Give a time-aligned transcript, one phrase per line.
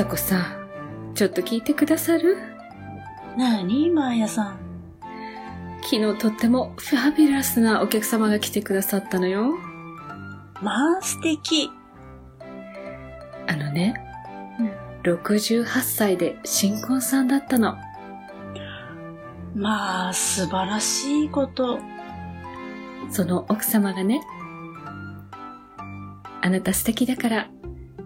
[0.00, 2.38] さこさん、ちょっと聞いてくださる
[3.36, 4.58] なに、マーヤさん。
[5.82, 9.58] 昨日とってもファビュラスなお客様が来てくださったのよ。
[10.62, 11.70] まあ、素敵。
[13.46, 13.92] あのね、
[15.02, 17.76] 68歳で新婚さんだったの。
[19.54, 21.78] まあ、素晴らしいこと。
[23.10, 24.22] その奥様がね、
[26.40, 27.50] あなた素敵だから、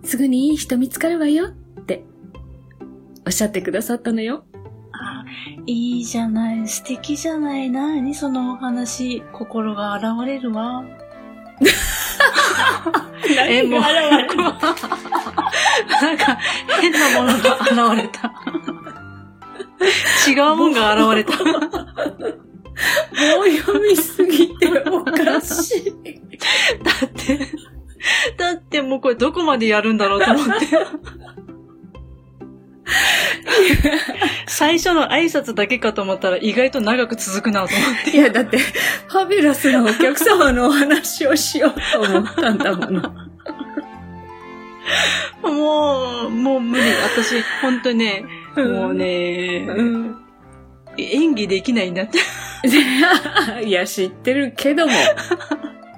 [0.02, 1.54] すぐにいい人見つかるわよ、
[3.26, 4.44] おっしゃってくださったのよ。
[4.92, 5.24] あ、
[5.66, 7.70] いいじゃない、素敵じゃない。
[7.70, 9.22] なに、そのお話。
[9.32, 10.84] 心が現れるわ。
[13.48, 14.28] え、もう、なん
[16.16, 16.38] か、
[16.80, 18.34] 変なものが現れた。
[20.28, 21.44] 違うもんが現れた。
[21.44, 21.50] も
[23.42, 25.84] う読みすぎておかしい。
[26.82, 27.38] だって、
[28.36, 30.66] だってもうこれどこまでやるんだろうと思って。
[34.46, 38.10] 最初の挨拶だけかと思ったら意外と長く続くなと思って。
[38.10, 43.02] いや、だって、ファビュラスなお客様のお話をしようと思ったんだもの。
[45.42, 46.84] もう、もう無理。
[47.16, 48.24] 私、ほんとね、
[48.56, 50.16] もうね、うん。
[50.96, 52.18] 演技できないんだって。
[53.66, 54.92] いや、知ってるけども、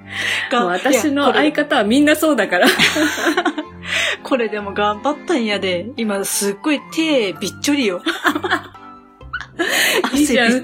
[0.51, 2.67] 私の相方はみんなそうだから。
[4.23, 5.87] これでも頑張ったんやで。
[5.97, 8.01] 今すっごい手びっちょりよ。
[10.13, 10.63] いいじゃん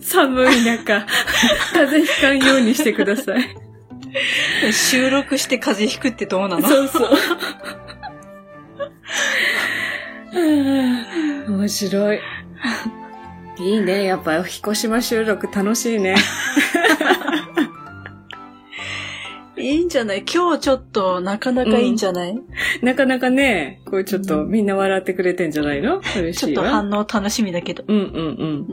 [0.00, 1.06] 寒い中、
[1.72, 3.56] 風邪ひかんようにしてください。
[4.72, 6.68] 収録して風邪ひくってどうなの？
[6.68, 7.10] そうそう。
[10.34, 11.04] うん
[11.58, 12.20] 面白い。
[13.58, 14.04] いいね。
[14.04, 16.14] やっぱ、引っ越しま収録楽しいね。
[19.92, 20.24] じゃない？
[20.32, 22.34] 今日ちょっとなかなかいいんじゃない、
[22.82, 26.00] なかなかね、こうちょっとみんな笑ってくれてんじゃないの？
[26.16, 26.62] 嬉ちょっと。
[26.62, 27.84] 反応楽しみだけど。
[27.86, 28.66] うんうんうん。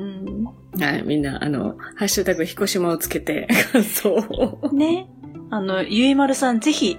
[0.76, 0.82] うん。
[0.82, 4.70] はい、みんな、あの、ハッシュタグ、ひこしまをつけて、 感想を。
[4.72, 5.08] ね。
[5.52, 6.98] あの、ゆいまるさんぜひ。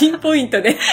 [0.00, 0.76] ピンポイントで。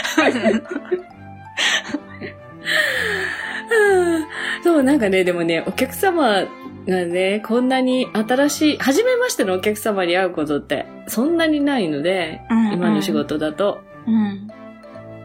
[4.64, 6.44] そう、なんかね、でもね、お客様
[6.88, 13.80] がね、こんなに新しい、初めましてのお客様に会うことって、そんなにないので、うんうん今の仕事だと。
[14.08, 14.48] うん。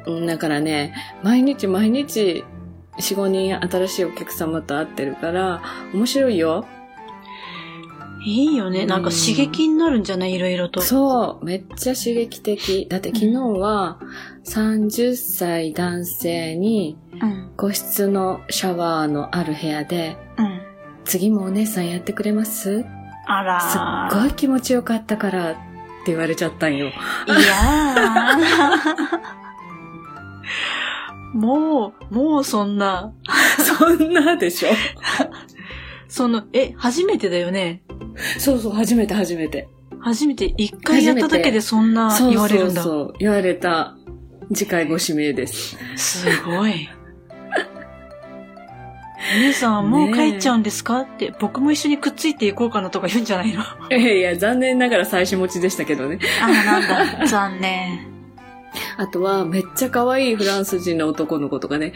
[0.06, 2.44] うんだからね、毎日毎日、
[2.98, 5.62] 4、5人新しいお客様と会ってるから、
[5.92, 6.66] 面白いよ。
[8.24, 8.84] いいよね。
[8.84, 10.34] なんか刺激になるんじゃない？
[10.34, 10.82] いろいろと。
[10.82, 12.86] そう、めっちゃ刺激的。
[12.88, 13.98] だって昨日は、
[14.44, 17.50] 30歳男性に、うん。
[17.56, 20.60] 個室のシャワーのある部屋で、うん。
[21.10, 22.84] 次もお姉さんやってくれます？
[23.26, 23.76] あらす
[24.16, 25.60] っごい気持ちよかったからって
[26.12, 26.86] 言われちゃったんよ。
[26.86, 33.12] いやーもう、もうそんな、
[33.58, 34.68] そんなでしょ？
[36.06, 37.82] その、え、初めてだよね？
[38.38, 39.68] そうそう、初めて初めて。
[39.98, 40.54] 初めて？
[40.56, 42.84] 一回やっただけでそんなそう言われるんだ。
[42.84, 43.96] そうそう、言われた。
[44.54, 45.76] 次回ご指名です。
[45.96, 46.88] すごい。
[49.36, 51.00] お姉さん、もう帰っちゃうんですか？
[51.00, 53.62] って、僕も一緒にくっついていこうかなとか言うんじゃないの？
[53.62, 56.18] あ いや残念ながら最初持ちでしたけどね。
[56.40, 57.26] なんだ。
[57.28, 58.06] 残念。
[58.96, 61.92] あとは、めっちゃ可愛いフランス人の男の子とかね。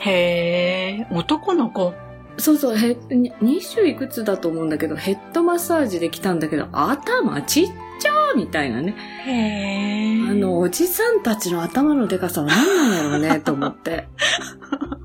[0.00, 1.94] へえ、男の子？
[2.38, 7.66] そうそう、へ、に20いくつだと思うんだけど、ヘッドマッサージで来たんだけど、頭ちっ
[8.00, 8.96] ちゃーみたいなね。
[9.24, 10.30] へえ。
[10.30, 14.08] あの、おじさんたちの頭のでかさは何なんやろうね、と思って。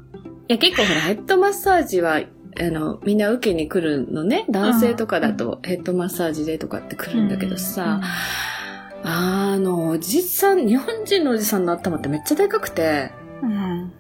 [0.50, 2.24] いや、結構ほら、ヘッドマッサージは、あ
[2.64, 4.46] の、みんな受けに来るのね。
[4.50, 8.02] 男性とかだとヘッドマッサージでとかって来るんだけどさ、
[9.04, 13.12] あの、おじさん、日本人のおじさんの頭ってめっちゃでかくて、
[13.44, 13.52] うん。
[13.52, 13.94] うん。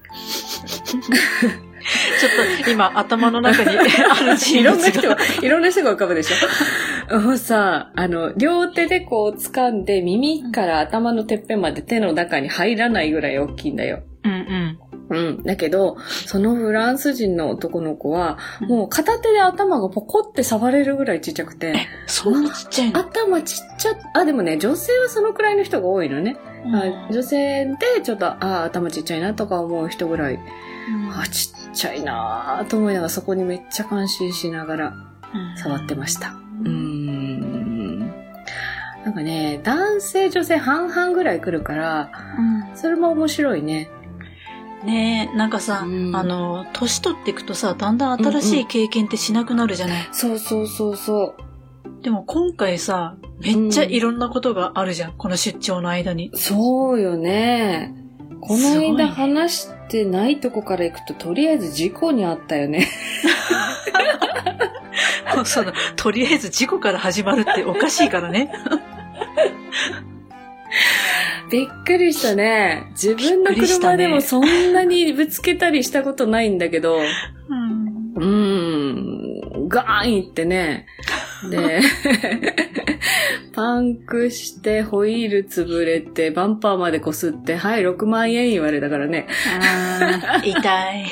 [2.19, 3.83] ちょっと今頭の中に あ
[4.23, 14.01] るい人物ろんな人がが。、いろんな人が浮かぶでしょもうさ、あの、両手でこう掴んで耳から頭のてっぺんまで手の中に入らないぐらい大きいんだよ。
[14.23, 14.79] うんうん。
[15.09, 15.43] うん。
[15.43, 15.97] だけど、
[16.27, 21.75] そのフランス人の男の子は、もう片手で頭がポコって触れるぐらいちっちゃくて、
[22.05, 22.99] そんなちっちゃいの？
[22.99, 26.37] 頭ちっちゃ、あ、でもね、女性はそのくらいの人が多いのね。
[26.73, 30.39] あ女性でちょっと、あ、頭ちっちゃいなとか思う人ぐらい、
[31.17, 34.93] あ、ちっちゃいなと思いながらそこにめっちゃ感心しながら
[35.57, 36.35] 触ってました。
[36.61, 37.99] うーん。
[39.05, 42.11] なんかね、男性女性半々ぐらい来るから、
[42.75, 43.89] それも面白いね。
[44.83, 50.07] ねえ、なんかさ、うんあの、年取っていくとさ、だんだん新しい経験ってしなくなるじゃない？
[50.11, 52.01] そうそうそうそう。
[52.03, 56.31] でも今回さ、めっちゃいろんなことがあるじゃん、この出張の間に。
[56.33, 57.93] そうよね。
[58.41, 62.87] この間話してないとこから行くと、とりあえず事故にあったよね。
[65.45, 68.51] その、とりあえず事故から始まるっておかしいからね。
[71.49, 72.87] びっくりしたね。
[72.91, 78.13] 自分の車でもそんなにぶつけたりしたことないんだけど、うん。
[78.15, 80.85] うーん、ガーンいってね。
[81.49, 81.81] で、
[83.53, 89.27] パンクして、ホイール潰れて、バンパーまで擦って、はい、6万円言われたからね。
[89.61, 91.05] あー痛い。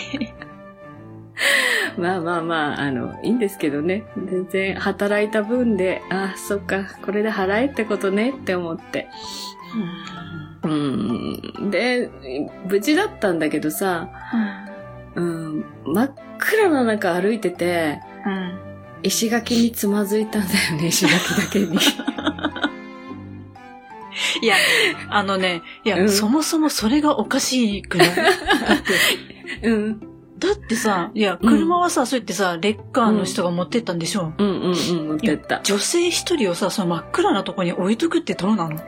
[1.98, 4.04] まあまあまあ、あの、いいんですけどね。
[4.30, 9.08] 全然働いた分で、あ、そっか、これで払えってことねって思って。
[10.12, 10.17] うん。
[11.72, 12.10] で、
[12.68, 14.10] 無事だったんだけどさ、
[15.16, 18.60] うん、真っ暗な中歩いてて、うん。
[19.04, 21.78] 石垣につまずいたんだよね、石垣だけに。
[24.42, 24.56] いや、
[25.10, 28.08] あのね、いや、うんそもそもそれがおかしくない？
[28.08, 28.18] だっ
[29.62, 30.00] て、うん。
[30.40, 35.62] だってさ、いや、うん車はさ、そうやってさ、レッカーの人が持ってったんでしょ、うんうんうん、持ってった。
[35.64, 38.80] 女性一人をさ、その真っ暗なとこに置いとくってどうなの？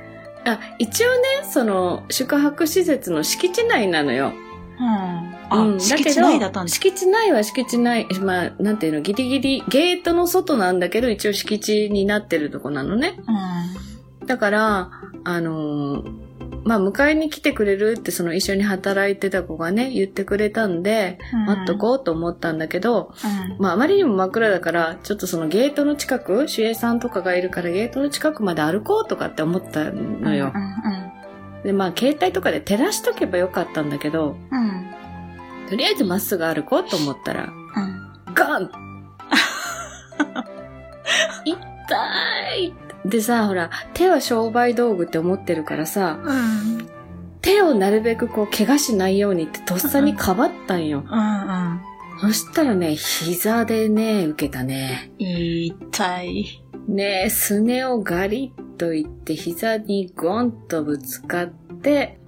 [0.54, 4.34] あ、一応ね、その、宿泊施設の敷地内なのよ。
[4.80, 4.86] うん。
[5.50, 13.20] あ、うん敷地内だったんです敷地内は敷地内、まあ、なんていうの、ギリギリ、ゲートの外なんだけど、一応敷地になってるとこなのね。
[14.22, 14.92] うだから、
[15.24, 16.29] あのー
[16.70, 21.46] まあ、迎えに来てくれるって、その一緒に働いてた子がね、言ってくれたんで、ん。
[21.48, 23.58] 待っとこうと思ったんだけど、うん。
[23.58, 30.58] まあ、あまりにも真っ暗だから、ちょっとそのゲートの近く、守衛さんとかがいるからゲートの近くまで歩こうとかって思ったのよう。
[30.60, 34.60] んで、まあ、携帯とかで照らしとけばよかったんだけど、うん。
[34.60, 34.62] う
[35.66, 35.70] ん。
[35.70, 37.54] とりあえずまっすぐ歩こうと思ったら、うん。
[38.36, 38.70] ガン
[41.46, 42.74] 痛い
[43.06, 46.90] でさ、ほら、手は商売道具って思ってるからさ、うん。
[47.42, 51.06] 手をなるべくこう、怪我しないようにってとっさにかばったんよ。
[51.10, 51.82] うん。
[52.20, 55.12] そしたらね、膝でね、受けたね。
[55.18, 56.64] 痛い。
[56.88, 61.48] ねえ、すねをガリッといって、膝にゴンとぶつかっ
[61.82, 62.20] て、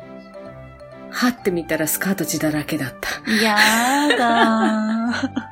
[1.09, 3.29] はってみたらスカート血だらけだった。
[3.43, 3.57] や
[4.17, 5.51] だ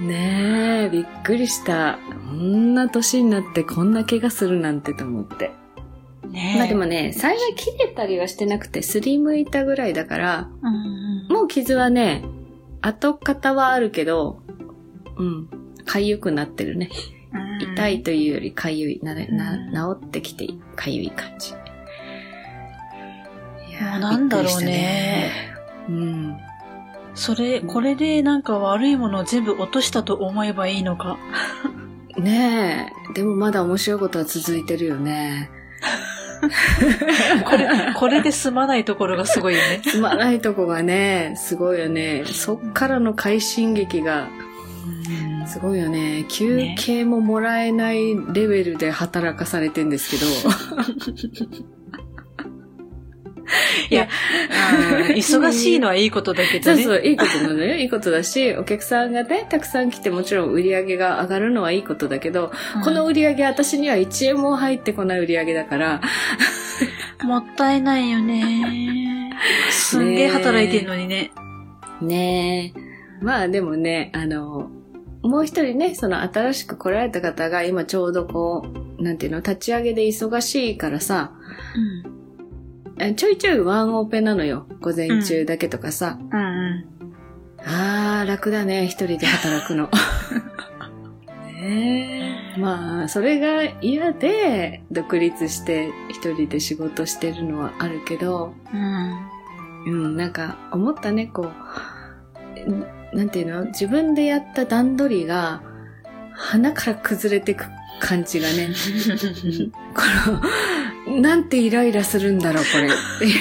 [0.00, 1.98] ねえ、びっくりした。
[2.30, 5.50] こんな年になってこんな怪我するなんてと思って。
[6.24, 6.28] ー。
[6.28, 6.58] ねえ。
[6.58, 11.28] まあでもね、幸い切れたりはしてなくて、すりむいたぐらいだから、うん。
[11.28, 12.24] もう傷はね、
[12.80, 14.40] 跡形はあるけど、
[15.16, 15.48] うん、
[15.84, 16.90] かゆくなってるね。
[16.92, 17.18] うん
[17.60, 21.50] 痛いというよりかゆい、な、な、治ってきてかゆい感じ。
[21.50, 21.54] い
[23.82, 25.32] もうなんだろうねね。
[25.88, 26.38] うん。
[27.18, 31.18] それ、これでなんか悪いものを全部落としたと思えばいいのか。
[32.16, 35.50] ねえ、でもまだ面白いことは続いてるよね。
[37.44, 39.80] これ、これで済まないところがすごいよね。
[39.84, 42.22] つまないとこがね、すごいよね。
[42.24, 44.28] そっからの快進撃が、
[45.48, 46.24] すごいよね。
[46.28, 50.26] 休憩ももらえないレベルで働かされてんですけど。
[53.90, 54.08] いや、
[55.10, 56.82] うん 忙しいのはいいことだけどね。
[56.82, 57.76] そうそう、いいことなのよ。
[57.76, 66.00] いいことだし、お客さんがね、たくさん来てもちろん売り上げが上がるのはいいことだけど、うんこの売り上げ私には1円も入ってこない売り上げだから、
[67.22, 69.32] もったいないよね。
[69.70, 71.30] すんげえ働いてんのにね。
[72.00, 72.80] ねえ。
[73.20, 74.70] まあでもね、あの、
[75.22, 78.66] もう一人ね、その新しく来られた方が今ちょうどこ
[78.98, 81.32] う、なんていうの、立ち上げで忙しいからさ、
[82.04, 82.17] え
[83.16, 84.66] ちょいちょいワンオペなのよ。
[84.80, 86.18] 午前中だけとかさ。
[86.20, 86.40] うん。
[86.40, 86.44] う
[86.94, 86.98] ん
[87.64, 89.90] あー、楽だね、一人で働くの。
[91.44, 92.60] ねえ。
[92.60, 99.28] まあ、それが嫌で、独立して一人で仕事してるのはあるけど、うん。
[99.86, 101.50] うん、なんか思ったね、こ
[103.12, 103.64] う、なんていうの？
[103.66, 105.62] 自分でやった段取りが、
[106.32, 107.64] 鼻から崩れてく
[108.00, 108.68] 感じがね、
[109.94, 110.40] この、
[111.20, 112.86] なんてイライラするんだろう、これ。
[112.86, 113.32] ってい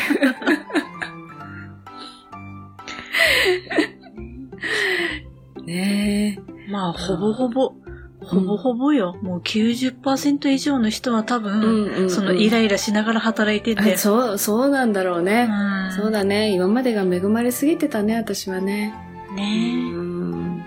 [5.64, 5.66] う。
[5.66, 6.72] ねえ。
[6.72, 7.74] まあ、ほぼほぼ、
[8.22, 9.18] ほぼほぼよ。
[9.22, 13.98] もう90%以上の人は多分、うんうんうんそのイライラしながら働いてんだよあ。
[13.98, 15.48] そう、そうなんだろうね。
[15.50, 16.52] うんそうだね。
[16.52, 18.94] 今までが恵まれすぎてたね、私はね。
[19.32, 20.66] うねん。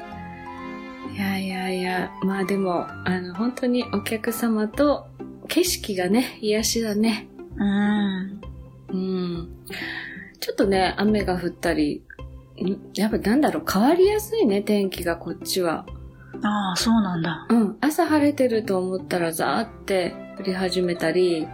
[1.14, 5.06] いやいやいや、まあでも、あの、本当にお客様と
[5.50, 7.28] 景色がね、癒しだね。
[7.58, 7.62] え。
[7.62, 8.40] うん。
[8.88, 9.48] うん。
[10.38, 12.02] ちょっとね、雨が降ったり、
[12.56, 15.84] んやっぱなんだろう、変わりやすいね、天気がこっちは。
[16.42, 17.46] ああ、そうなんだ。
[17.50, 17.76] うん。
[17.80, 21.48] 朝晴れてると思ったらザーって降り始めたり、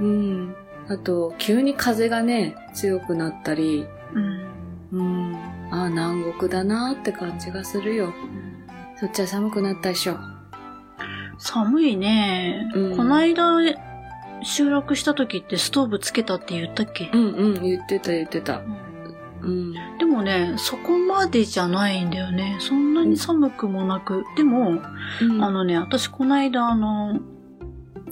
[0.00, 0.06] うん。
[0.06, 0.12] う
[0.50, 0.56] ん。
[0.88, 4.48] あと、急に風がね、強くなったり、うん。
[4.92, 5.36] うん。
[5.70, 8.12] ああ、南国だなって感じがするよ。
[9.00, 10.37] そっちは寒くなったでしょ。
[11.38, 12.70] 寒いね。
[12.74, 13.44] うんこないだ
[14.42, 17.10] 収録した時ってストーブつけたって言ったっけ？
[17.12, 18.62] う、んうん、言ってた言ってた。
[19.42, 19.72] うん。
[19.98, 22.56] でもね、そこまでじゃないんだよね。
[22.60, 24.24] そんなに寒くもなく。
[24.36, 24.80] でも、
[25.22, 27.20] うんあのね、私こないだあの、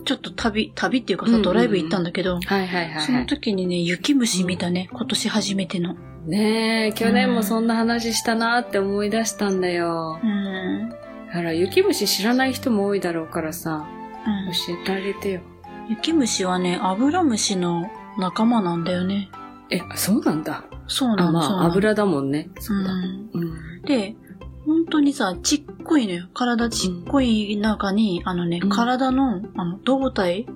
[0.04, 3.26] ちょっと旅、旅っていうかさ、うんうんうんドライブ行ったんだけど、はいはいはい、そのはい。
[3.26, 5.94] 時にね、雪虫見たね、今年初めての。
[6.26, 10.18] ねえ、去年もそんな話したなって思い出したんだよ。
[10.22, 10.92] うん。
[11.36, 13.86] あら、雪虫知らない人も多いだろうからさ、
[14.26, 15.40] うん、教えてあげてよ。
[15.88, 19.28] 雪虫はね、アブラムシの仲間なんだよね。
[19.70, 20.64] え、そうなんだ。
[20.86, 21.58] そうなあ、の、そうなの。
[21.58, 22.48] まあ、油だもんね。
[22.58, 22.90] そうだ。
[22.90, 23.28] うん。
[23.34, 23.82] うん。
[23.82, 24.16] で、
[24.64, 26.26] 本当にさ、ちっこいのよ。
[26.32, 30.46] 体ちっこい中に、あのね、うん体の、あの、胴体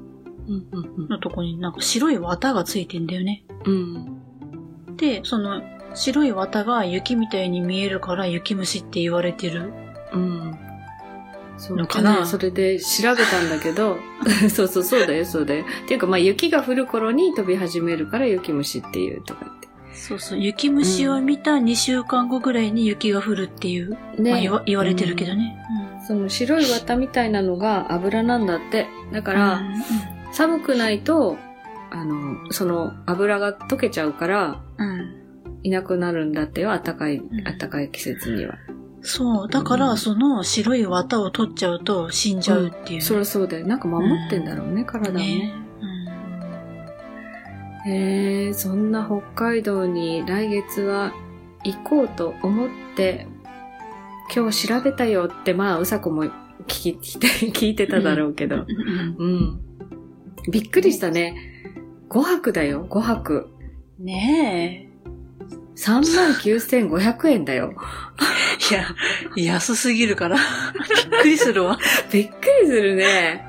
[0.48, 3.44] うん、うん、のとこになんか白い綿がついてんだよね。
[3.66, 4.96] うん。
[4.96, 5.60] で、その、
[5.94, 9.72] 白い綿が雪みたいに見えるから雪虫って言われてる。
[10.12, 10.59] うん。
[11.60, 13.98] そうのかなそれで調べたんだけど、
[14.50, 15.64] そうそう、そうだよ、そうだよ。
[15.84, 19.68] っていうか、まあ、雪が降る頃に飛び始めるから雪虫っていうとか言って。
[19.92, 25.56] そうそう、雪虫を見た2週間後ぐらいに雪が降るっていう、まあ、言わ言われてるけどね。
[26.06, 28.86] その白い綿みたいなのが油なんだって。
[29.12, 29.38] だかうん。
[29.38, 29.64] ら、うん
[30.32, 31.36] 寒くないと、
[31.90, 35.16] あの、その油が溶けちゃうから、うん。
[35.64, 38.54] いなくなるんだってよ、暖かい、ん暖かい季節には。
[39.02, 43.66] そう、だかうんらその白い綿を取っちゃうと死んじゃうっていうね、そりゃそうだよ。
[43.66, 45.20] なんか守ってんだろうね、体をね。
[45.20, 45.54] ね。
[47.86, 51.12] へえ、そんな北海道に来月は
[51.64, 53.26] 行こうと思って、
[54.34, 56.30] 今日調べたよって、まあ、うさこも聞
[56.66, 57.28] き聞いて、
[57.58, 58.56] 聞いてただろうけど。
[58.56, 58.64] うん
[59.18, 59.32] うん
[60.46, 60.50] うん。
[60.50, 61.34] びっくりしたね。
[62.08, 63.48] 5泊だよ、5泊。
[63.54, 63.60] うん
[64.04, 64.89] ね
[65.80, 67.74] 39,500円だよ。
[69.36, 69.40] え。
[69.40, 70.36] いや、安すぎるから。
[70.36, 71.78] びっくりするわ。
[72.12, 73.44] びっくりするね。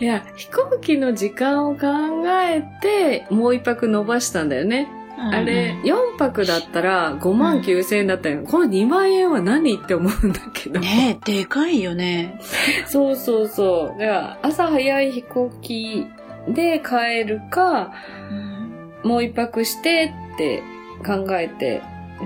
[0.00, 1.88] いや、飛行機の時間を考
[2.26, 4.88] えて、もう一泊伸ばしたんだよね。
[5.18, 8.42] あれ、4泊だったら5万9千円だったよ。
[8.44, 10.80] この2万円は何って思うんだけど。
[10.80, 12.40] ねえ、でかいよね。
[12.86, 14.00] そうそうそう。
[14.00, 16.06] だから、朝早い飛行機
[16.48, 17.92] で帰るか、
[19.04, 20.62] もう一泊してって
[21.04, 21.82] 考えて、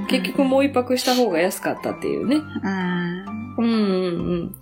[0.08, 2.36] 結局もう一泊した方が安かったっていうね。
[2.36, 3.54] うん。
[3.58, 3.70] うんうんう
[4.36, 4.54] ん。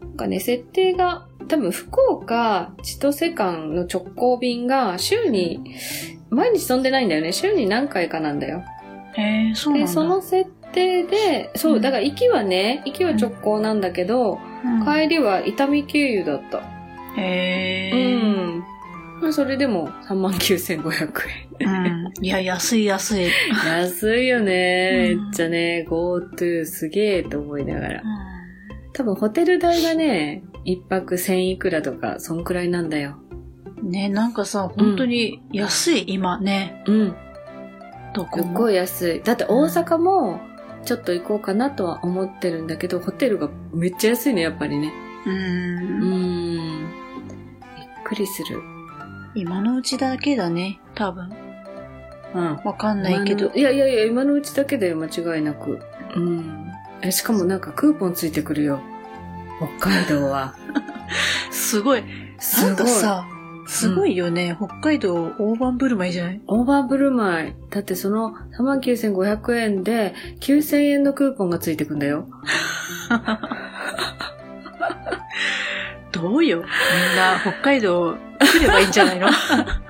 [0.00, 5.60] なんかね、設定が、多分福岡、千歳間の直行便が週に、
[6.30, 7.32] 毎日飛んでないんだよね。
[7.32, 8.62] 週に何回かなんだよ。
[9.14, 9.92] へえ、そうなんで、だ。
[9.92, 16.62] その設定で、そうう、んだから行きはね、行きは直行なんだけど、うん、帰りは伊丹経由だった。
[17.16, 18.16] へうえ。
[18.16, 18.64] ん。
[19.20, 21.43] まあそれでも39,500円。
[21.60, 22.12] うん。
[22.20, 23.28] いや、安い安い。
[23.66, 25.14] 安いよね。
[25.14, 28.02] うんめっちゃね、GoTo すげえと思いながら。
[28.92, 33.16] 多分ホテル代がね、一泊千いくらとか、そんくらいなんだよ。
[33.82, 36.82] ねなんかさ、本当に安い、今ね。
[36.86, 37.16] うん。
[38.14, 38.44] どこも。
[38.44, 39.22] すっごい安い。
[39.22, 40.40] だって大阪も、
[40.84, 44.92] ちょっと行こうかなとは思ってるんだけど、ホテルがめっちゃ安いね、やっぱりね。
[45.26, 45.30] う。
[45.30, 46.90] うんん。
[47.76, 48.60] びっくりする。
[49.34, 51.43] 今のうちだけだね、多分。
[52.34, 52.56] うん。
[52.64, 55.80] わかんないけどいやいやいや、今のうちだけだよ、間違いなく。
[56.16, 56.70] うん。
[57.02, 58.80] え、しかもなんかクーポンついてくるよ。
[59.78, 60.54] 北海道は。
[61.52, 62.02] すごい。
[62.38, 62.86] すごいなんか。
[62.88, 63.24] さ、
[63.66, 64.56] すごいよね。
[64.58, 66.40] 北海道大盤振る舞いじゃない？
[66.48, 67.54] オーバーブルマイ。
[67.70, 72.26] だってその39,500円で9,000円のクーポンがついてくんだよ。
[76.12, 76.58] どうよ？
[76.58, 76.66] みん
[77.16, 79.28] な北海道来ればいいんじゃないの？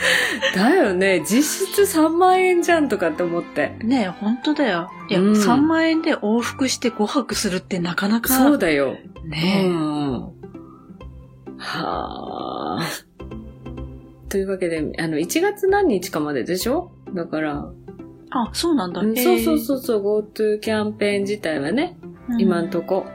[0.54, 1.22] だよね。
[1.28, 3.76] 実質3万円じゃんとかって思って。
[3.82, 4.90] ねえ、本当だよ。
[5.10, 8.32] いや、うん3万円で往復して5泊するってなかなか。
[8.32, 8.96] そうだよ。
[9.24, 9.68] ねえ。
[9.68, 10.12] うん。
[11.58, 12.82] はあ。
[14.28, 16.90] というわけで、あの、1月何日かまででしょ？
[17.14, 17.68] だから、
[18.30, 19.00] あ、そうなんだ。
[19.00, 21.96] うんそうそうそうそう、GoTo キャンペーン自体はね、
[22.28, 23.06] うん今んとこ。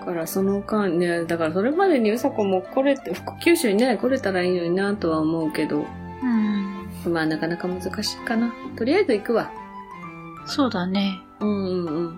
[0.00, 5.84] だからその間ね、だからそれまでにうさこも来れて、九州にね、来れたらいいのになとは思うけど、
[6.22, 7.12] うん。
[7.12, 8.52] まあなかなか難しいかな。
[8.76, 9.50] とりあえず行くわ。
[10.46, 11.20] そうだね。
[11.40, 12.10] うんうんうんう。
[12.12, 12.16] ん。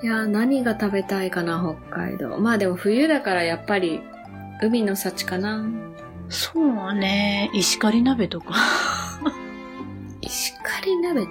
[0.00, 2.38] いやー何が食べたいかな、北海道。
[2.38, 4.00] まあでも冬だからやっぱり、
[4.62, 5.66] 海の幸かな。
[6.28, 7.50] そうね。
[7.52, 8.54] 石狩鍋とか。
[10.20, 11.26] 石狩鍋っ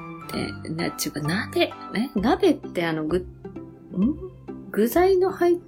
[0.65, 2.09] て、な、ちゅうか、鍋、え？
[2.19, 3.25] 鍋ってあの、ぐ、ん？
[4.71, 5.59] 具材の入っっ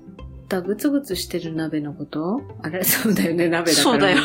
[0.49, 2.41] たグツグツしてる鍋のこと？
[2.63, 2.81] あれ？
[2.83, 4.17] そうだよね、鍋だから、そうだよ。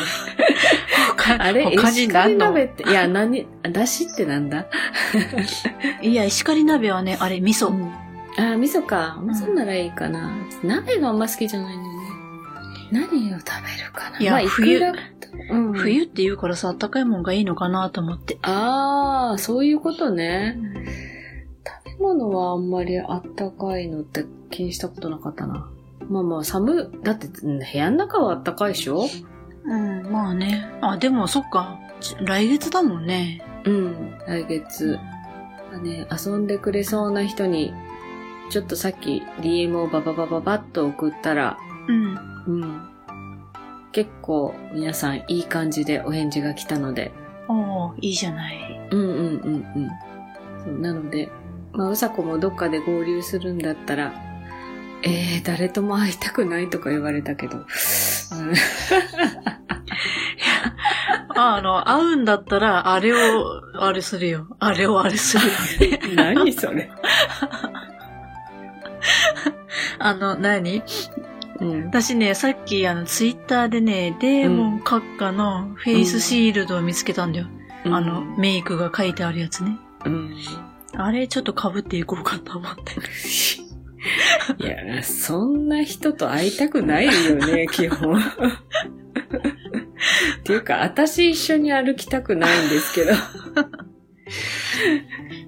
[1.39, 1.71] あれ？
[1.71, 4.65] 石狩鍋って、いや、何、だしってなんだ？
[6.01, 7.67] いや、石狩鍋はね、あれ、味噌。
[8.37, 9.17] あ、味噌か。
[9.21, 10.31] ん味噌ならいいかな。
[10.63, 12.05] 鍋があんま好きじゃないんだよね。
[12.91, 14.19] 何を食べるかな？
[14.19, 14.79] いやまあ、冬
[15.51, 18.39] うん、冬って言うからさ、高いもんがいいのかなと思って。
[18.41, 20.57] ああ、そういうことね。
[20.57, 21.04] 食
[21.97, 25.69] べ物はあんまりあったかいのって気にしたことなかったな。
[26.09, 29.05] まあまあ、寒い、だってうん部屋の中はあったかいでしょ？
[29.65, 30.69] うん、まあね。
[30.81, 31.79] あ、でもそっか。
[31.99, 33.41] ち来月だもんね。
[33.65, 34.99] うん、来月。
[35.71, 37.73] まあね、遊んでくれそうな人に、
[38.51, 42.15] ちょっとさっき DM をバババババッと送ったら、うん。
[42.47, 42.89] うん。
[43.91, 47.11] 結構皆さんいい感じでお返事が来たので、
[47.47, 48.89] おー、いいじゃない。
[48.91, 49.89] うんうんうんうん。
[50.63, 51.29] そうなので、
[51.75, 54.13] まあ、うさこもどっかで合流するんだったら、
[55.03, 57.65] えー、誰とも会いたくないとか言われたけど、うん
[61.37, 64.47] ああの、会うんだったら、あれを、あれするよ。
[64.59, 65.53] あれをあれするよ。
[66.15, 66.89] 何それ。
[69.99, 70.81] あの、何？
[71.59, 71.85] うん。
[71.85, 77.47] 私ね、さっき、あの、ツイッターでね、デーモン閣下のフェイスシールドを見つけたんだよ。
[77.85, 79.77] あの、メイクが書いてあるやつね。
[80.05, 80.35] うん。
[80.97, 82.95] あれ、ちょっと被っていこうかと思って。
[84.63, 88.19] いや、そんな人と会いたくないよね、 基本。
[88.19, 88.21] っ
[90.43, 93.13] ていうか、私一緒に歩きたくないんですけど。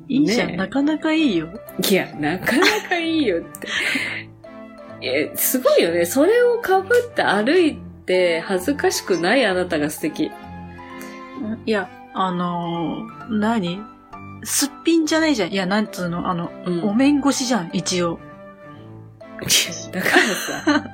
[0.08, 1.50] いいじゃん、ねえなかなかいいよ。
[1.89, 3.68] いや、なかなかいいよって。
[5.01, 6.06] え、すごいよね。
[6.06, 10.32] それを被って歩いて恥ずかしくないあなたが素敵。
[11.66, 13.97] いや、あのー何？
[14.44, 15.51] すっぴんじゃないじゃん。
[15.51, 18.20] いや、なんつうの、あの、うんお面越しじゃん、一応。
[19.92, 20.85] だからさ。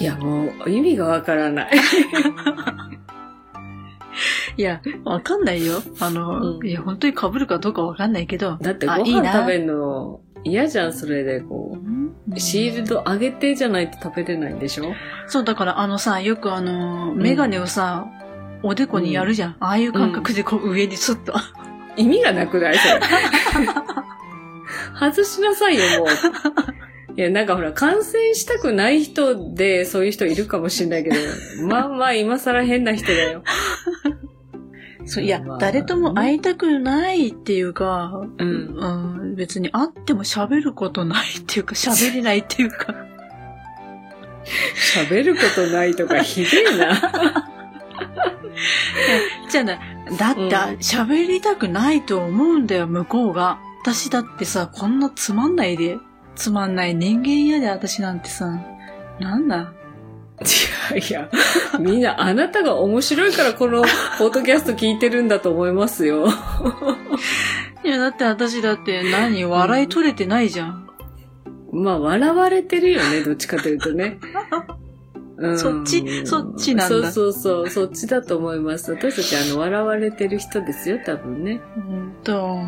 [0.00, 1.72] いや、もう意味がわからない。
[4.56, 5.82] いや、わかんないよ。
[6.00, 8.58] あの、うんいや、本当に被るかどうかわかんないけど。
[8.60, 11.78] だってご飯食べるの嫌じゃん、それでこ
[12.30, 12.40] う。
[12.40, 14.92] シールド上げてじゃないと食べれないんでしょ？
[15.26, 18.06] そう、だからあのさ、よくあの、メガネをさ、
[18.62, 19.56] おでこにやるじゃん。
[19.60, 21.34] ああいう感覚でこう上にスッと。
[21.96, 22.74] 意味がなくない？
[22.76, 23.00] それ。
[24.98, 26.08] 外しなさいよ、もう。
[27.16, 31.16] いや、なんかほら、感染したくない人で、そういう人いるかもしれないけど、
[31.68, 33.42] まあまあ、今更変な人だよ。
[35.04, 39.18] そういや、まあ誰とも会いたくないっていうか、うん。
[39.18, 42.94] うん、別に会っても喋ることないっていうか、 喋れないっていうか。
[44.94, 47.51] 喋ることないとか、ひでえな。
[49.50, 49.78] じゃあな、
[50.18, 53.58] だってうん喋、りたくないと思うんだよ、向こうが。
[53.82, 55.98] 私だってさ、こんなつまんないで、
[56.34, 58.46] つまんない人間嫌で私なんてさ、
[59.18, 59.72] なんだ？
[60.94, 61.30] いやいや、
[61.78, 63.82] みんなあなたが面白いからこの
[64.18, 66.26] ポッドキャスト聞いてるんだと思いますよ。
[67.84, 70.88] いや、だって私だって何笑い取れてないじゃん。
[71.72, 74.18] まあ、笑われてるよね、どっちかというとね。
[75.42, 78.92] うんそっちそっちなんだそうそうそう、そっちだと思います。
[78.92, 81.60] 私たちあの、笑われてる人ですよ、多分ね。
[81.74, 82.58] ほんと。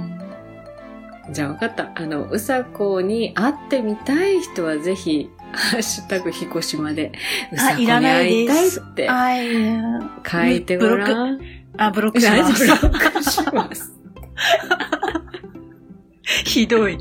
[1.31, 1.93] じゃあ分かった。
[1.95, 7.13] あの、うさこに会ってみたい人はぜひ、ハッシュタグひこしまで、
[7.53, 9.09] うさこに会いたいって。
[10.31, 11.41] 書いてごらん。
[11.77, 12.67] あ、ブロックし大ます。
[12.67, 13.93] ブロックします。
[16.45, 16.99] ひどい。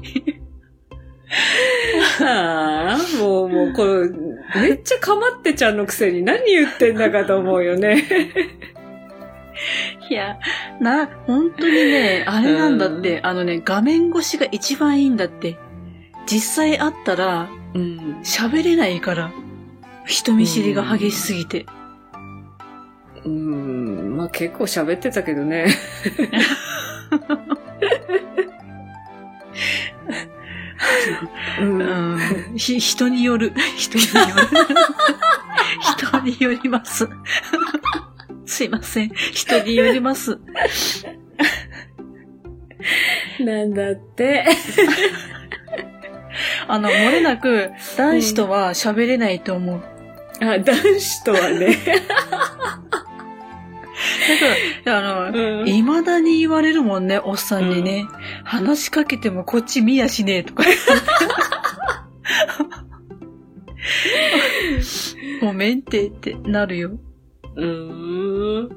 [2.21, 4.09] ああ、もう、もう、これ、
[4.61, 8.03] めっちゃかまってちゃんのくせに何言ってんだかと思うよね。
[10.09, 10.37] いや、
[10.79, 15.57] な、本当にね、あれなんだって、あのね、画面越しが一番いいんだって。
[16.25, 18.21] 実際会ったら、うん。
[18.23, 19.31] 喋れないから。
[20.05, 21.65] 人見知りが激しすぎて。
[23.25, 25.67] うん、まあ結構喋ってたけどね。
[31.59, 32.57] うんうん。
[32.57, 33.53] ひ、人による。
[33.77, 34.43] 人による。
[35.97, 37.07] 人によります。
[38.45, 39.09] すいません。
[39.09, 40.39] 人によります。
[43.39, 44.45] なんだって。
[46.67, 49.83] あの、漏れなく、男子とは喋れないと思う。
[50.41, 51.77] あ、男子とはね。
[54.23, 58.05] だから、あの、うん未だに言われるもんね、おっさんにね。
[58.43, 60.63] 話しかけてもこっち見やしねえとか。
[65.41, 66.91] ごめんってってなるよ。
[67.55, 68.69] うーん。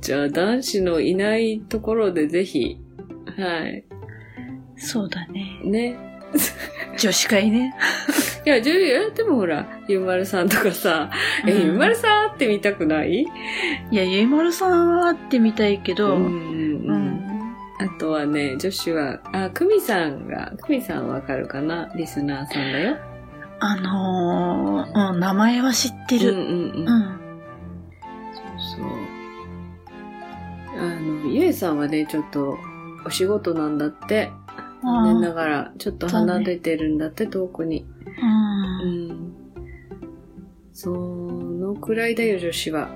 [0.00, 2.78] じゃあ男子のいないところでぜひ、
[3.36, 3.84] はい。
[4.76, 5.60] そうだね。
[5.64, 5.96] ね。
[6.98, 7.74] 女子会ね。
[8.44, 11.10] いや、女優、でもほら、ゆうまるさんとかさ、
[11.46, 13.24] え、うんゆうまるさん会ってみたくない？
[13.90, 17.56] いや、ゆいまるさんは会ってみたいけど、うんううんん。
[17.78, 21.92] あとはね、女子は、あ、くみさんが、くみさんわかるかな？
[21.94, 22.96] リスナーさんだよ。
[23.60, 26.32] あのー、うん、名前は知ってる。
[26.32, 26.48] うんうんうん。
[26.48, 27.18] うん。
[28.58, 28.84] そう。
[30.80, 32.58] あの、ゆえさんはね、ちょっと、
[33.06, 34.32] お仕事なんだって。
[34.82, 37.86] 残念ながら、ちょっと離れてるんだって、遠くに。
[38.82, 38.86] う。
[38.86, 39.32] うんん。
[40.72, 42.90] そのくらいだよ、女子は。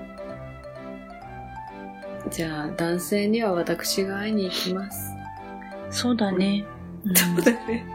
[2.31, 5.15] じゃあ、男性には私が会いに行きます。
[5.91, 6.65] そうだね。
[7.05, 7.87] うんだね。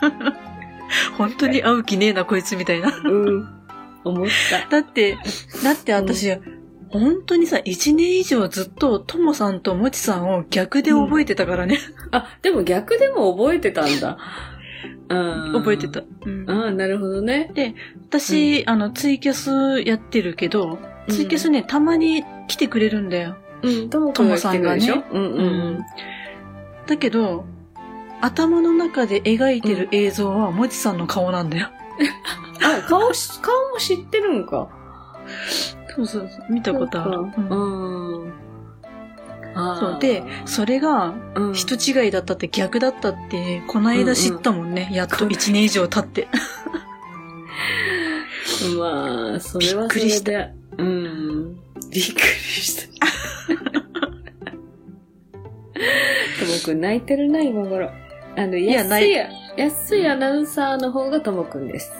[1.18, 2.88] 本当に会う気ねえな、こいつみたいな。
[3.04, 3.48] うん。
[4.04, 4.68] 思った。
[4.70, 5.18] だって、
[5.62, 6.30] だって私、
[6.90, 11.78] 本当にさ、一年以上ずっとともさんともちさんを逆で覚えてたからね。
[12.10, 14.18] あ、でも逆でも覚えてたんだ。
[15.08, 15.14] う
[15.50, 15.52] ん。
[15.54, 16.02] 覚えてた。。
[16.26, 17.50] うんああ、なるほどね。
[18.08, 23.36] 私、あの、ツイキャスやってるけど、ツイキャスね、たまに来てくれるんだよ。
[23.62, 24.94] うん、ともくんが来てくるでしょ？
[24.94, 25.80] ともうんうんうん。
[26.86, 27.44] だけど、
[28.20, 31.68] 頭の中で描いてる映像はもちさんの顔なんだよ。
[32.62, 34.68] あ、顔し、顔も知ってるんか。
[35.94, 36.52] そうそうそう。
[36.52, 37.12] 見たことある。
[37.12, 38.32] そうん
[39.54, 44.88] そうで、それがうん人違いだったって逆だったって、この間知ったもんね。
[44.92, 46.28] やっと1年以上経って。
[48.78, 50.50] まあ、それはそびっくりしれで。
[50.78, 51.54] うん。
[51.54, 52.90] びっくりした。
[56.40, 57.90] ともくん泣いてるな、今頃。
[58.36, 59.16] あの、や安い、
[59.56, 61.92] 安いアナウンサーの方がともくんです。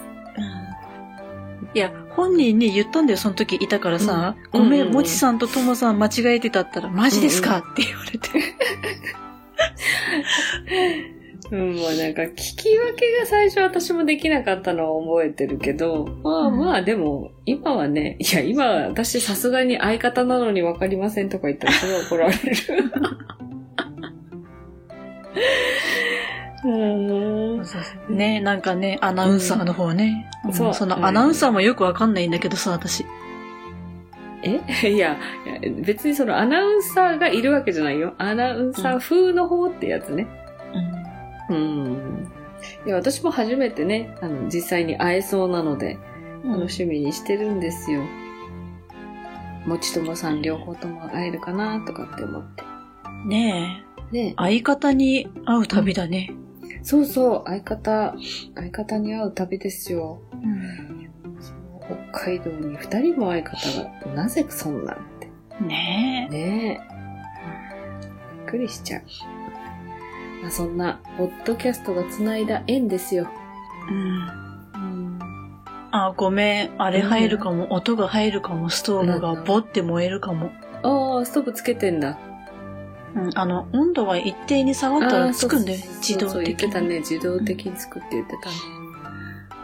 [1.74, 4.62] いや、本人に言ったんだよ、その時いたからさ、うん。
[4.62, 8.28] ごめん、もちさんとともさん間違えてたったら、マジですか、って言われて。
[11.52, 16.59] うん、もうなんか、聞き分けが最初私もできなかったのを覚えてるけど、まあうん。
[16.59, 22.38] まあでも、今はね、いや、今は私さすがに相方なのに分かりませんとか言ったらすごい怒られる。
[26.62, 27.62] うん
[28.08, 30.30] ね、なんかね、アナウンサーの方ね。
[30.44, 33.06] うんそうそのアナウンサーもよくわかんないんだけどさ、私。
[34.42, 34.60] え？
[34.90, 35.16] いや、
[35.62, 38.14] いや別にそのアナウンサーがいるわけじゃないよ。
[38.18, 40.26] アナウンサー風の方ってやつね。
[41.48, 42.28] うん。
[42.86, 45.98] いや、私も初めてね、あの、実際に会えそうなので、
[46.44, 48.02] うん楽しみにしてるんですよ。
[49.66, 52.64] もちともさん両方とも会えるかなとかって思って。
[53.26, 56.32] ねえ、ね相方に会う旅だね。
[56.82, 58.14] そうそう、相方、
[58.54, 60.20] 相方に会う旅ですよ。
[60.32, 61.10] うん
[62.12, 63.56] 北海道に二人も相方
[64.06, 65.28] が、なぜそんなんって。
[65.64, 66.32] ねえ。
[66.32, 67.00] ねえ。
[68.36, 69.02] びっくりしちゃう。
[70.42, 73.28] まあ、そんな、ポッドキャストが繋いだ縁ですよ。
[73.90, 74.40] うん。
[74.74, 74.86] う
[75.18, 75.18] ん。
[75.90, 76.70] あ、ごめん。
[76.78, 77.72] あれ入るかも。
[77.72, 78.70] 音が入るかも。
[78.70, 80.50] ストーブがボって燃えるかも。
[80.82, 82.18] ああ、ストーブつけてんだ。
[83.14, 83.30] うん。
[83.34, 85.78] あの、温度が一定に下がったらつくんだよ。
[86.00, 86.72] 自動そう言っ的に。
[86.72, 86.98] てたね。
[87.00, 88.54] 自動的につくって言ってたね。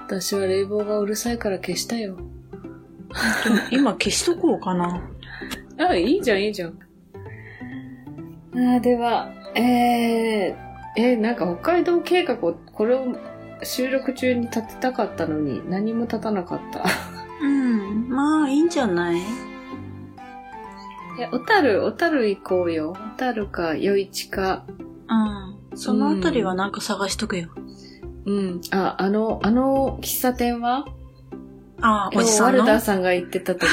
[0.07, 2.17] 私は冷房がうるさいから消したよ。
[3.71, 5.01] 今消しとこうかな。
[5.79, 6.79] あ、いいじゃん、いいじゃん。
[8.55, 10.57] あーでは、えー、
[10.97, 13.07] えーなんか北海道計画を、これを
[13.63, 16.85] 収録中に立てたかったのに何も立たなかった。
[17.43, 18.09] うん。
[18.09, 19.21] まあ、いいんじゃない？
[21.19, 22.97] え、小樽、小樽行こうよ。
[23.17, 24.65] 小樽か、余市か。
[25.09, 25.79] うん。
[25.79, 27.49] そのあたりはなんか探しとくよ。
[28.27, 28.61] うん。
[28.71, 30.85] あ、あの、あの喫茶店は？
[31.81, 32.61] ああ、おじさんの？
[32.63, 33.73] ルダーさんが行ってたとこ。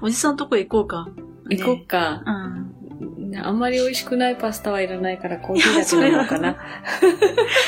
[0.02, 1.08] おじさんとこ行こうか。
[1.50, 2.22] 行こっか。
[2.26, 3.36] うん。
[3.42, 6.56] あんまり美味しくないパスタはいらないからコーヒーだけ飲もうかな。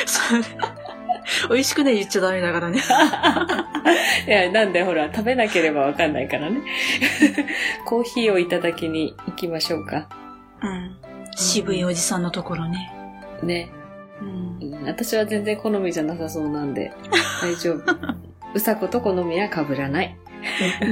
[0.06, 0.42] それ、
[1.51, 2.81] 美味しくね言っちゃダメだからね。
[4.27, 6.61] いや、なんでほら、食べなければわかんないからね。
[7.85, 10.09] コーヒーをいただきに行きましょうか。
[10.62, 10.97] うん。
[11.35, 12.92] 渋いおじさんのところね。
[13.42, 13.71] ね。
[14.21, 14.59] うん。
[14.61, 16.92] うん私は全然好みじゃなさそうなんで、
[17.40, 17.83] 大丈夫。
[18.55, 20.16] うさこと好みは被らない。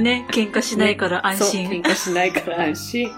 [0.01, 1.69] ね、喧嘩しないから安心。
[1.69, 3.11] 喧嘩しないから安心。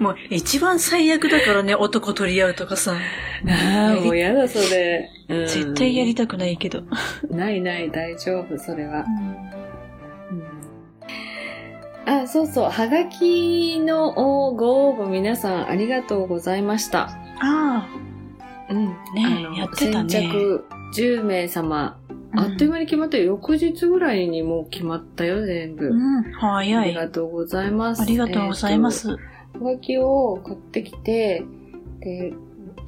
[0.00, 2.96] もう一番最悪だからね、男取り合うとかさ。
[3.48, 5.10] ああ、もうやだ、それ。
[5.28, 6.82] うん絶対やりたくないけど。
[7.30, 9.04] ないない、大丈夫、それは。
[12.06, 14.12] あ、そうそう、はがきの
[14.52, 17.10] ご応募皆さんありがとうございました。
[17.40, 17.88] あ
[18.70, 18.86] うん。
[19.14, 21.98] ねやってたね先着10名様。
[22.36, 22.42] あ。
[22.42, 23.24] あっという間に決まったよ。
[23.24, 25.88] 翌日ぐらいにもう決まったよ、全部。
[25.88, 26.88] うん、あ早い。
[26.90, 28.02] りがとうございます。
[28.02, 29.08] ありがとうございます。
[29.10, 29.18] は
[29.60, 31.44] がきを買ってきて、
[32.00, 32.32] で、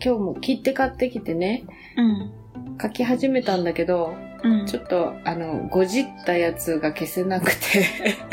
[0.02, 1.64] 今日も切って買ってきてね、
[1.96, 2.32] うん。
[2.80, 4.66] 書き始めたんだけど、うん。
[4.66, 7.84] ちょっと、あの、ごじったやつが消せなくて。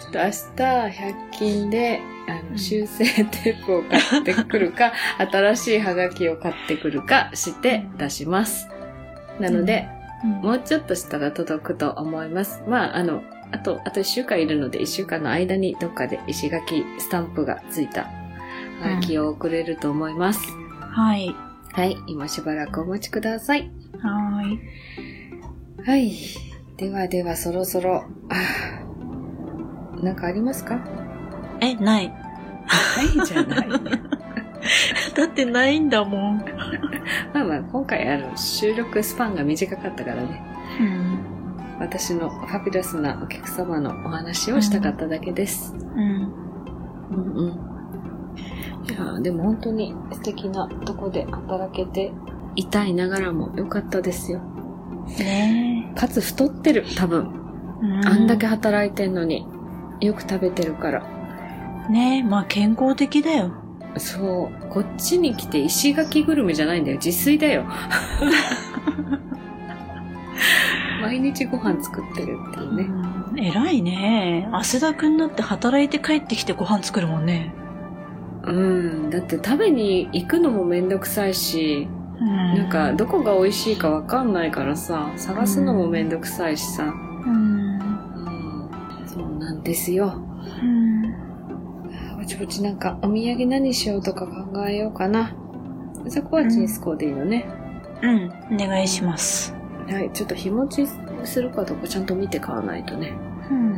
[0.00, 8.68] ちょっと明日、100均で、あうんの、修正テープを買ってくるか、 新しいハガキを買ってくるかして出します。
[9.38, 9.88] なので、
[10.24, 12.62] うん、もうちょっとしたら届くと思います。
[12.66, 18.08] まあ、あの、あと、あと1週間いるので、1週間の間にどっかで石垣スタンプがついた
[18.80, 20.40] ハガキを送れると思います。
[20.80, 21.34] はい。
[21.72, 23.70] はい、今しばらくお待ちください。
[24.00, 24.60] はーい。
[25.86, 26.12] はい。
[26.76, 28.04] ではでは、そろそろ、
[30.02, 30.80] なんかありますか？
[31.60, 32.08] え、ない。
[32.66, 33.78] はい、じゃないね。
[35.16, 36.44] だってないんだもん。
[37.34, 40.42] まあまあ、今回、あの、収録スパンが短かったからね、
[40.80, 41.18] うん。
[41.80, 45.74] 私のファビュラスなお客様のお話をしたかっただけです。
[45.74, 46.32] うん。
[47.10, 47.48] うんうん。
[47.48, 47.52] い
[49.02, 52.12] やーでも本当に素敵なとこで働けて
[52.54, 54.40] いたいながらも良かったですよ。
[55.18, 57.32] ねかつ太ってる、多分。
[57.82, 57.86] え。
[57.86, 59.46] うあんだけ働いてんのに。
[60.00, 61.06] よく食べてるから。
[61.88, 63.52] ねえ、まあ健康的だよ。
[63.96, 64.66] そう。
[64.68, 66.98] こっちに来て石垣グルメじゃないんだよ。
[67.02, 67.64] 自炊だよ。
[71.02, 72.84] 毎日ご飯作ってるっていうね。
[72.84, 74.48] うん、偉いね。
[74.52, 77.52] 汗だくになって働いて帰ってきてご飯作るもんね。
[78.44, 79.10] うん。
[79.10, 81.88] だって食べに行くのもめんどくさいし、
[82.20, 82.26] うん。
[82.26, 86.84] なんかどこが美味しいかわかんないからさ、探すのもめんどくさいしさ。
[86.84, 87.78] うん。
[87.78, 88.70] うん。
[89.06, 90.14] そうなんですよ。
[90.62, 91.02] うん。
[92.18, 95.34] ぼちぼちなんかお土産何しようとか考えようかな。
[96.08, 97.46] そこはチンスコーでいいのね。
[98.02, 98.32] うん。
[98.54, 99.54] お願いします。
[99.88, 100.10] はい。
[100.12, 100.86] ちょっと日持ち
[101.24, 103.12] するかどうかちゃんと見て買わないとね。
[103.50, 103.72] うん。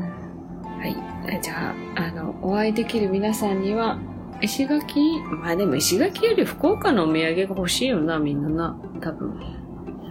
[0.78, 0.96] はい。
[1.42, 3.98] じゃあ、あの、お会いできる皆さんには、
[4.44, 5.20] 石垣？
[5.42, 8.76] まあでも石垣より福岡のお土産が欲しいよな、みんなな。
[9.00, 9.40] 多分。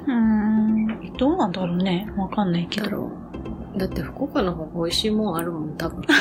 [0.07, 1.13] うん。
[1.17, 2.11] どうなんだろうね。
[2.17, 3.11] わかんないけど。
[3.77, 6.03] だって福岡の方が美味しいもんあるもん、多分。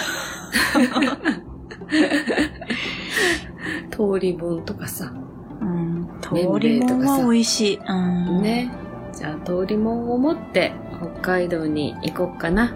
[3.90, 5.12] 通り分とかさ。
[5.60, 6.08] うん。
[6.20, 7.78] 通麺りもん類とかさは美味しい。
[7.78, 8.42] うん。。
[8.42, 8.70] ね。
[9.12, 12.74] じゃあ、通りもんを持って北海道に行こうかな。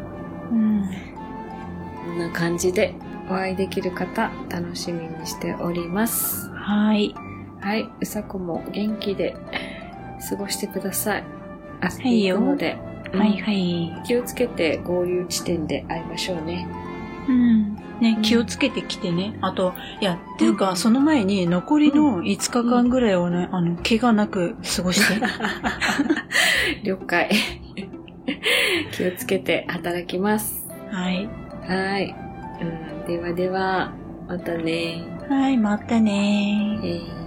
[0.50, 0.82] うん。
[2.04, 2.94] こんな感じで
[3.28, 6.48] お会いできる方、楽しみにしております。
[6.50, 7.14] はい。
[7.60, 7.88] はい。
[8.00, 9.36] うさこも元気で
[10.28, 11.24] 過ごしてください。
[11.82, 12.76] 遊びに行くので、
[13.12, 14.02] はいはい。
[14.06, 16.68] 気をつけて合流地点で会いましょうね。
[17.28, 17.74] うん。
[18.00, 19.36] ねう、ん気をつけてきてね。
[19.40, 25.20] あと、いや、っていうか、その前に残りの5日間ぐらいをね、あの、怪我なく過ごして。
[26.84, 27.30] 了解。
[28.92, 30.66] 気をつけて働きます。
[30.90, 31.28] はい。
[31.66, 32.25] はい。
[32.60, 33.92] うん、ではでは、
[34.28, 35.04] またね。
[35.28, 37.25] はい、またねえー